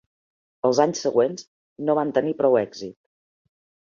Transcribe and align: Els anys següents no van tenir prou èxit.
Els 0.69 0.79
anys 0.85 1.01
següents 1.07 1.43
no 1.89 1.95
van 1.99 2.13
tenir 2.17 2.33
prou 2.39 2.57
èxit. 2.63 2.97